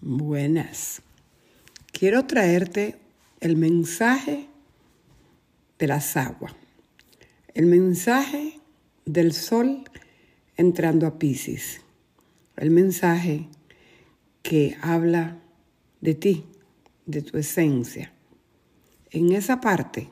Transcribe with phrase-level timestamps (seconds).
[0.00, 1.02] Buenas.
[1.90, 3.00] Quiero traerte
[3.40, 4.46] el mensaje
[5.76, 6.54] de las aguas,
[7.52, 8.60] el mensaje
[9.06, 9.82] del sol
[10.56, 11.80] entrando a Pisces,
[12.56, 13.48] el mensaje
[14.42, 15.42] que habla
[16.00, 16.44] de ti,
[17.06, 18.12] de tu esencia.
[19.10, 20.10] En esa parte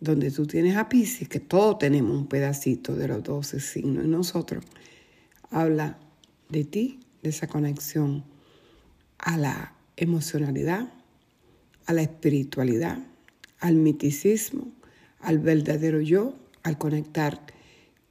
[0.00, 4.10] donde tú tienes a Pisces, que todos tenemos un pedacito de los 12 signos en
[4.10, 4.64] nosotros,
[5.48, 5.96] habla
[6.48, 8.24] de ti, de esa conexión
[9.18, 10.88] a la emocionalidad,
[11.86, 12.98] a la espiritualidad,
[13.60, 14.68] al miticismo,
[15.20, 17.40] al verdadero yo, al conectar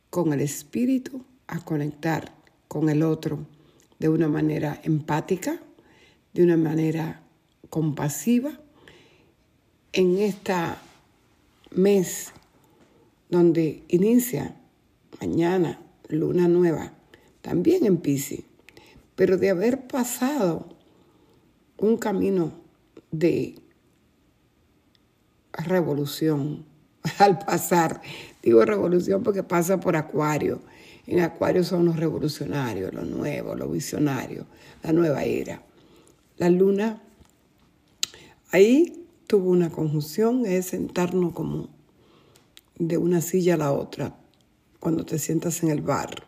[0.09, 2.33] con el espíritu, a conectar
[2.67, 3.45] con el otro
[3.99, 5.59] de una manera empática,
[6.33, 7.21] de una manera
[7.69, 8.59] compasiva.
[9.93, 10.53] En este
[11.71, 12.31] mes
[13.29, 14.55] donde inicia
[15.21, 15.79] mañana
[16.09, 16.93] luna nueva,
[17.41, 18.41] también en Pisces,
[19.15, 20.74] pero de haber pasado
[21.77, 22.51] un camino
[23.11, 23.55] de
[25.51, 26.65] revolución
[27.19, 28.01] al pasar.
[28.41, 30.61] Digo revolución porque pasa por Acuario.
[31.07, 34.45] En Acuario son los revolucionarios, los nuevos, los visionarios,
[34.81, 35.61] la nueva era.
[36.37, 37.01] La luna,
[38.51, 41.69] ahí tuvo una conjunción, es sentarnos como
[42.77, 44.15] de una silla a la otra,
[44.79, 46.27] cuando te sientas en el bar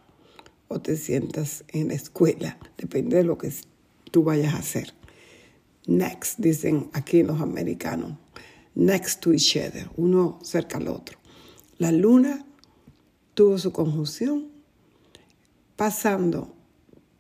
[0.68, 3.52] o te sientas en la escuela, depende de lo que
[4.12, 4.94] tú vayas a hacer.
[5.88, 8.18] Next, dicen aquí los americanos,
[8.76, 11.18] next to each other, uno cerca al otro.
[11.78, 12.46] La luna
[13.34, 14.50] tuvo su conjunción
[15.78, 16.54] pasando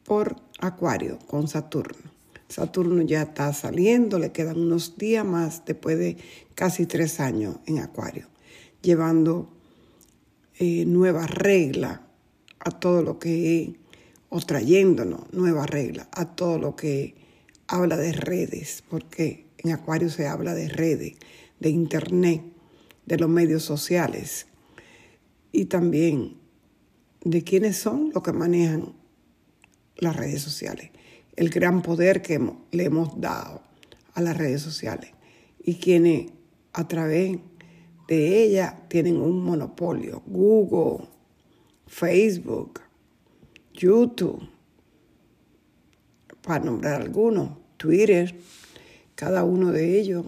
[0.03, 2.11] por Acuario con Saturno.
[2.49, 6.17] Saturno ya está saliendo, le quedan unos días más después de
[6.53, 8.27] casi tres años en Acuario,
[8.81, 9.49] llevando
[10.59, 12.01] eh, nuevas reglas
[12.59, 13.75] a todo lo que,
[14.27, 17.26] o trayéndonos nuevas reglas a todo lo que
[17.67, 21.15] habla de redes, porque en Acuario se habla de redes,
[21.59, 22.43] de internet,
[23.05, 24.47] de los medios sociales
[25.51, 26.37] y también
[27.23, 28.93] de quiénes son los que manejan
[29.97, 30.91] las redes sociales,
[31.35, 32.39] el gran poder que
[32.71, 33.61] le hemos dado
[34.13, 35.11] a las redes sociales
[35.63, 36.31] y quienes
[36.73, 37.37] a través
[38.07, 41.07] de ellas tienen un monopolio, Google,
[41.87, 42.81] Facebook,
[43.73, 44.47] YouTube,
[46.41, 48.35] para nombrar algunos, Twitter,
[49.15, 50.25] cada uno de ellos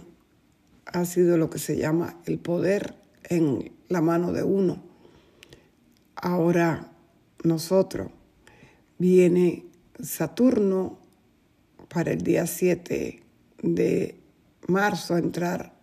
[0.86, 4.82] ha sido lo que se llama el poder en la mano de uno.
[6.16, 6.92] Ahora
[7.44, 8.12] nosotros
[8.98, 9.66] viene
[10.02, 11.00] Saturno
[11.88, 13.24] para el día 7
[13.62, 14.20] de
[14.68, 15.74] marzo a entrar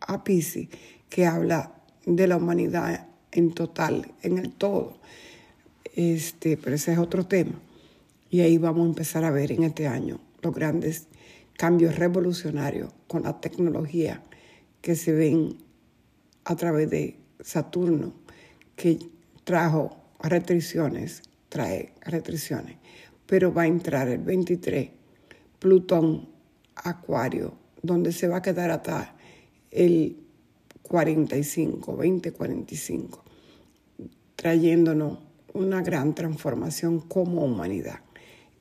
[0.00, 0.68] a Pisces,
[1.08, 1.74] que habla
[2.06, 4.98] de la humanidad en total, en el todo.
[5.94, 7.60] Este, pero ese es otro tema.
[8.30, 11.08] Y ahí vamos a empezar a ver en este año los grandes
[11.56, 14.22] cambios revolucionarios con la tecnología
[14.80, 15.58] que se ven
[16.44, 18.14] a través de Saturno,
[18.76, 18.98] que
[19.44, 22.76] trajo restricciones, trae restricciones,
[23.26, 24.90] pero va a entrar el 23
[25.58, 26.28] Plutón
[26.74, 29.14] Acuario, donde se va a quedar hasta
[29.70, 30.16] el
[30.82, 33.24] 45, 2045,
[34.34, 35.18] trayéndonos
[35.52, 38.00] una gran transformación como humanidad.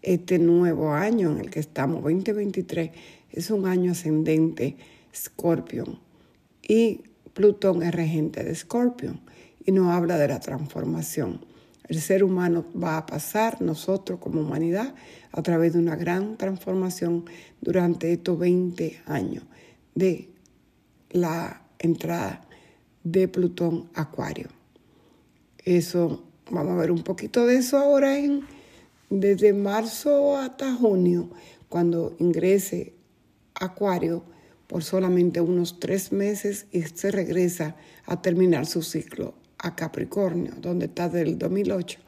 [0.01, 2.91] Este nuevo año en el que estamos, 2023,
[3.31, 4.77] es un año ascendente
[5.13, 5.99] Scorpion
[6.61, 7.01] y
[7.33, 9.19] Plutón es regente de Scorpion
[9.65, 11.41] y nos habla de la transformación.
[11.88, 14.93] El ser humano va a pasar, nosotros como humanidad,
[15.31, 17.25] a través de una gran transformación
[17.61, 19.43] durante estos 20 años
[19.95, 20.29] de
[21.09, 22.47] la entrada
[23.03, 24.47] de Plutón Acuario.
[25.65, 28.43] Eso, vamos a ver un poquito de eso ahora en
[29.09, 31.29] desde marzo hasta junio,
[31.67, 32.93] cuando ingrese
[33.55, 34.23] Acuario
[34.67, 37.75] por solamente unos tres meses y se regresa
[38.05, 41.99] a terminar su ciclo a Capricornio, donde está desde el 2008.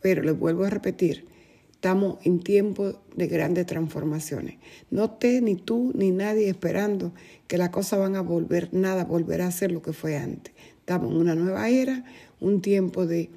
[0.00, 1.26] Pero les vuelvo a repetir,
[1.72, 4.58] estamos en tiempo de grandes transformaciones.
[4.90, 7.12] No te, ni tú, ni nadie esperando
[7.48, 10.54] que las cosas van a volver, nada volverá a ser lo que fue antes.
[10.78, 12.04] Estamos en una nueva era,
[12.40, 13.30] un tiempo de,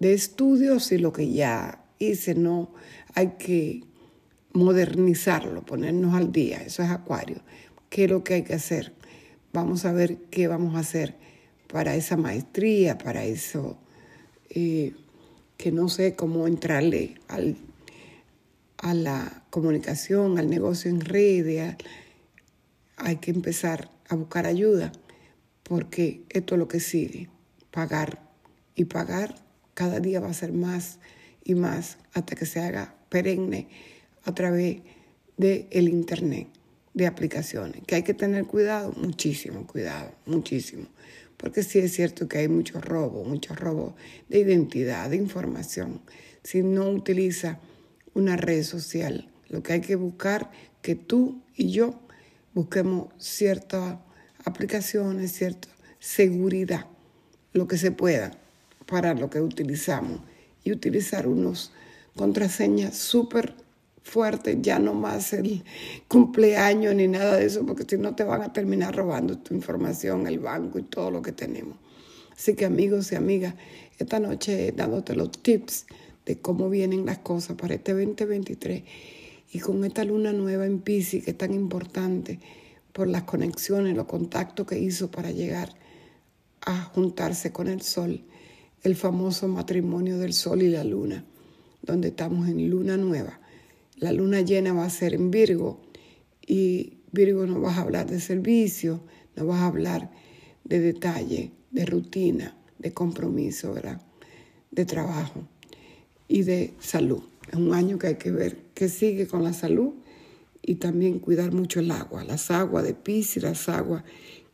[0.00, 2.72] de estudios y lo que ya dice, no,
[3.14, 3.84] hay que
[4.52, 7.42] modernizarlo, ponernos al día, eso es Acuario.
[7.88, 8.94] ¿Qué es lo que hay que hacer?
[9.52, 11.16] Vamos a ver qué vamos a hacer
[11.66, 13.78] para esa maestría, para eso,
[14.50, 14.94] eh,
[15.56, 17.56] que no sé cómo entrarle al,
[18.78, 21.76] a la comunicación, al negocio en redes,
[22.96, 24.92] hay que empezar a buscar ayuda,
[25.62, 27.28] porque esto es lo que sigue,
[27.70, 28.30] pagar
[28.74, 29.34] y pagar
[29.74, 30.98] cada día va a ser más
[31.44, 33.68] y más hasta que se haga perenne
[34.24, 34.82] a través
[35.36, 36.48] del el Internet,
[36.94, 40.86] de aplicaciones, que hay que tener cuidado, muchísimo cuidado, muchísimo.
[41.36, 43.94] Porque sí es cierto que hay muchos robos, muchos robos
[44.28, 46.00] de identidad, de información.
[46.44, 47.58] Si no utiliza
[48.14, 50.50] una red social, lo que hay que buscar
[50.82, 51.98] que tú y yo
[52.54, 53.98] busquemos ciertas
[54.44, 55.68] aplicaciones, cierta
[55.98, 56.86] seguridad,
[57.52, 58.32] lo que se pueda
[58.86, 60.20] para lo que utilizamos
[60.64, 61.72] y utilizar unos
[62.16, 63.54] contraseñas súper
[64.02, 65.64] fuertes, ya no más el
[66.08, 70.26] cumpleaños ni nada de eso, porque si no te van a terminar robando tu información,
[70.26, 71.76] el banco y todo lo que tenemos.
[72.36, 73.54] Así que amigos y amigas,
[73.98, 75.86] esta noche dándote los tips
[76.26, 78.82] de cómo vienen las cosas para este 2023
[79.52, 82.40] y con esta luna nueva en Pisces que es tan importante
[82.92, 85.74] por las conexiones, los contactos que hizo para llegar
[86.62, 88.22] a juntarse con el sol,
[88.82, 91.24] el famoso matrimonio del sol y la luna,
[91.82, 93.40] donde estamos en luna nueva.
[93.96, 95.80] La luna llena va a ser en Virgo
[96.46, 99.02] y Virgo nos va a hablar de servicio,
[99.36, 100.10] nos va a hablar
[100.64, 104.00] de detalle, de rutina, de compromiso, ¿verdad?
[104.70, 105.46] De trabajo
[106.26, 107.22] y de salud.
[107.48, 109.92] Es un año que hay que ver qué sigue con la salud
[110.62, 114.04] y también cuidar mucho el agua, las aguas de pis las aguas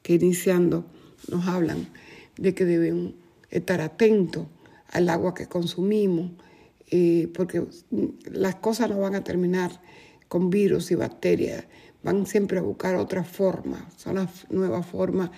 [0.02, 0.86] que iniciando
[1.30, 1.88] nos hablan
[2.36, 3.12] de que debemos
[3.50, 4.46] estar atentos
[4.88, 6.32] al agua que consumimos,
[6.90, 7.64] eh, porque
[8.30, 9.80] las cosas no van a terminar
[10.28, 11.64] con virus y bacterias,
[12.02, 15.30] van siempre a buscar otra forma, son las nuevas formas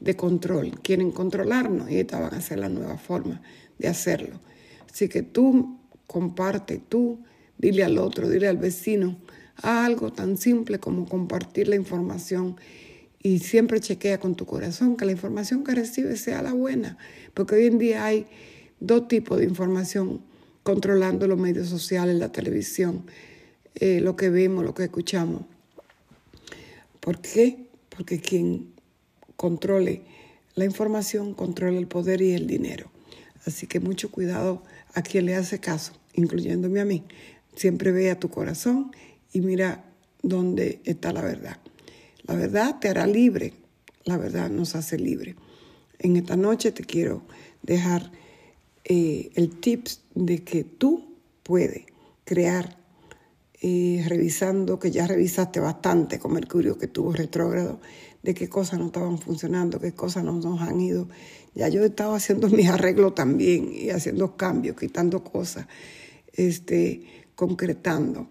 [0.00, 0.80] de control.
[0.82, 3.42] Quieren controlarnos y esta van a ser la nueva forma
[3.78, 4.40] de hacerlo.
[4.90, 7.20] Así que tú comparte, tú
[7.58, 9.16] dile al otro, dile al vecino,
[9.62, 12.56] algo tan simple como compartir la información
[13.24, 16.98] y siempre chequea con tu corazón que la información que recibes sea la buena,
[17.32, 18.26] porque hoy en día hay
[18.80, 20.20] dos tipos de información
[20.62, 23.06] controlando los medios sociales, la televisión,
[23.76, 25.42] eh, lo que vemos, lo que escuchamos.
[27.00, 27.66] ¿Por qué?
[27.88, 28.74] Porque quien
[29.36, 30.02] controle
[30.54, 32.90] la información controla el poder y el dinero.
[33.46, 34.62] Así que mucho cuidado
[34.92, 37.04] a quien le hace caso, incluyéndome a mí.
[37.56, 38.92] Siempre ve a tu corazón
[39.32, 39.84] y mira
[40.22, 41.58] dónde está la verdad.
[42.26, 43.52] La verdad te hará libre,
[44.04, 45.36] la verdad nos hace libre.
[45.98, 47.22] En esta noche te quiero
[47.62, 48.10] dejar
[48.84, 51.84] eh, el tips de que tú puedes
[52.24, 52.78] crear,
[53.60, 57.80] eh, revisando, que ya revisaste bastante con Mercurio que tuvo retrógrado,
[58.22, 61.08] de qué cosas no estaban funcionando, qué cosas no nos han ido.
[61.54, 65.66] Ya yo he estado haciendo mis arreglos también y haciendo cambios, quitando cosas,
[66.32, 67.02] este,
[67.34, 68.28] concretando.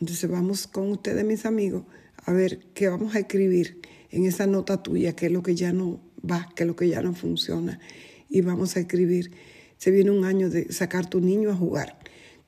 [0.00, 1.84] Entonces vamos con ustedes, mis amigos,
[2.24, 3.80] a ver qué vamos a escribir
[4.10, 6.88] en esa nota tuya, qué es lo que ya no va, qué es lo que
[6.88, 7.80] ya no funciona.
[8.28, 9.32] Y vamos a escribir,
[9.76, 11.98] se viene un año de sacar tu niño a jugar.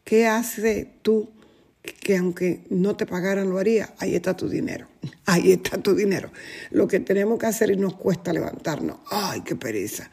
[0.04, 1.30] ¿Qué hace tú
[1.82, 3.94] que aunque no te pagaran lo haría?
[3.98, 4.86] Ahí está tu dinero,
[5.26, 6.30] ahí está tu dinero.
[6.70, 10.10] Lo que tenemos que hacer y nos cuesta levantarnos, ay, qué pereza.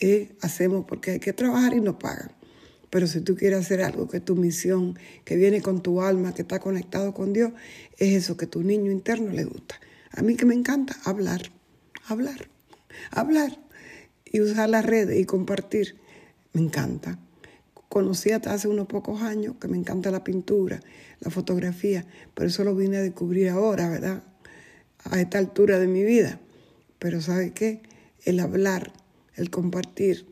[0.00, 2.32] Eh, hacemos porque hay que trabajar y nos pagan.
[2.94, 6.32] Pero si tú quieres hacer algo que es tu misión, que viene con tu alma,
[6.32, 7.52] que está conectado con Dios,
[7.98, 9.80] es eso que tu niño interno le gusta.
[10.12, 11.42] A mí que me encanta hablar,
[12.06, 12.48] hablar,
[13.10, 13.58] hablar
[14.24, 15.96] y usar las redes y compartir.
[16.52, 17.18] Me encanta.
[17.88, 20.78] Conocí hasta hace unos pocos años que me encanta la pintura,
[21.18, 24.22] la fotografía, pero eso lo vine a descubrir ahora, ¿verdad?
[25.02, 26.38] A esta altura de mi vida.
[27.00, 27.82] Pero ¿sabe qué?
[28.24, 28.92] El hablar,
[29.34, 30.28] el compartir,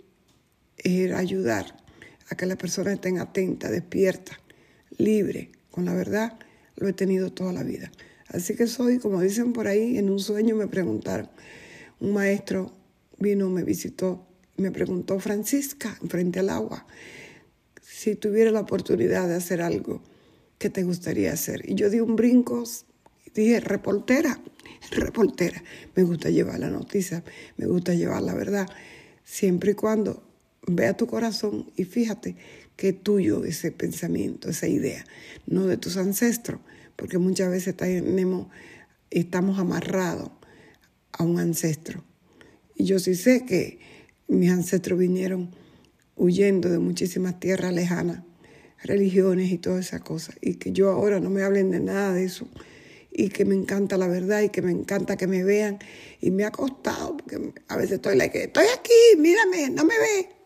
[0.77, 1.82] el ayudar
[2.33, 4.39] a que la persona esté atenta, despierta,
[4.97, 6.39] libre, con la verdad,
[6.77, 7.93] lo he tenido toda la vida.
[8.29, 11.29] Así que soy, como dicen por ahí, en un sueño me preguntaron,
[12.01, 12.73] un maestro
[13.19, 16.87] vino, me visitó, me preguntó, Francisca, frente al agua,
[17.83, 20.03] si tuviera la oportunidad de hacer algo,
[20.59, 21.69] ¿qué te gustaría hacer?
[21.69, 22.65] Y yo di un brinco,
[23.35, 24.41] dije, reportera,
[24.91, 25.63] reportera.
[25.95, 27.23] Me gusta llevar la noticia,
[27.59, 28.67] me gusta llevar la verdad,
[29.23, 30.32] siempre y cuando
[30.67, 32.37] Ve a tu corazón y fíjate
[32.77, 35.05] que es tuyo ese pensamiento, esa idea,
[35.47, 36.61] no de tus ancestros,
[36.95, 38.47] porque muchas veces tenemos,
[39.11, 40.31] estamos amarrados
[41.11, 42.05] a un ancestro.
[42.77, 43.81] Y yo sí sé que
[44.29, 45.51] mis ancestros vinieron
[46.15, 48.23] huyendo de muchísimas tierras lejanas,
[48.85, 52.25] religiones y todas esas cosas, y que yo ahora no me hablen de nada de
[52.25, 52.47] eso,
[53.11, 55.81] y que me encanta la verdad y que me encanta que me vean,
[56.21, 60.42] y me ha costado, porque a veces estoy like, estoy aquí, mírame, no me ve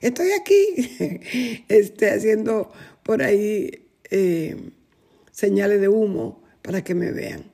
[0.00, 4.56] estoy aquí, este, haciendo por ahí eh,
[5.30, 7.44] señales de humo para que me vean.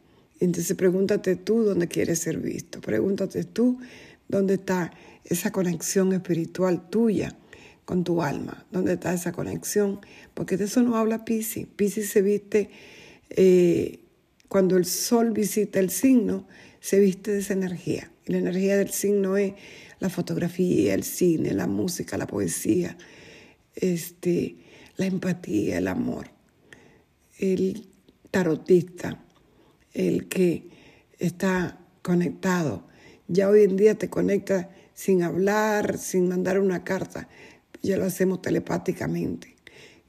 [0.40, 3.78] Entonces pregúntate tú dónde quieres ser visto, pregúntate tú
[4.28, 4.92] dónde está
[5.24, 7.36] esa conexión espiritual tuya
[7.84, 10.00] con tu alma, dónde está esa conexión,
[10.34, 11.66] porque de eso no habla Pisces.
[11.76, 12.70] Pisces se viste,
[13.30, 14.00] eh,
[14.48, 16.46] cuando el sol visita el signo,
[16.80, 18.10] se viste de esa energía.
[18.26, 19.54] La energía del signo es
[19.98, 22.96] la fotografía, el cine, la música, la poesía,
[23.74, 24.56] este,
[24.96, 26.30] la empatía, el amor.
[27.38, 27.88] El
[28.30, 29.22] tarotista,
[29.92, 30.70] el que
[31.18, 32.86] está conectado.
[33.28, 37.28] Ya hoy en día te conecta sin hablar, sin mandar una carta.
[37.82, 39.56] Ya lo hacemos telepáticamente.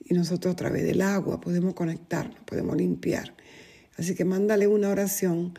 [0.06, 3.34] Y nosotros a través del agua podemos conectarnos, podemos limpiar.
[3.98, 5.58] Así que mándale una oración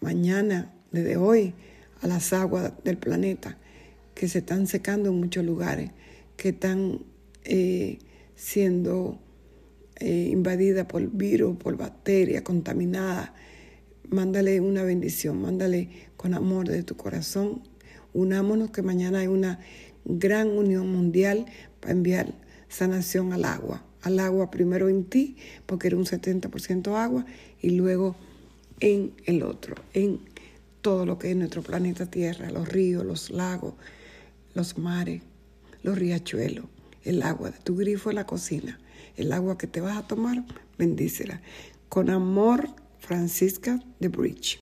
[0.00, 1.54] mañana, desde hoy,
[2.02, 3.58] a las aguas del planeta
[4.20, 5.92] que se están secando en muchos lugares,
[6.36, 6.98] que están
[7.42, 7.96] eh,
[8.36, 9.18] siendo
[9.96, 13.30] eh, invadidas por virus, por bacterias, contaminadas.
[14.10, 17.62] Mándale una bendición, mándale con amor de tu corazón.
[18.12, 19.58] Unámonos que mañana hay una
[20.04, 21.46] gran unión mundial
[21.80, 22.34] para enviar
[22.68, 23.86] sanación al agua.
[24.02, 27.24] Al agua primero en ti, porque era un 70% agua,
[27.62, 28.16] y luego
[28.80, 30.20] en el otro, en
[30.82, 33.76] todo lo que es nuestro planeta Tierra, los ríos, los lagos,
[34.54, 35.22] los mares,
[35.82, 36.66] los riachuelos,
[37.04, 38.80] el agua de tu grifo en la cocina,
[39.16, 40.44] el agua que te vas a tomar,
[40.78, 41.40] bendícela.
[41.88, 44.58] Con amor, Francisca de Bridge.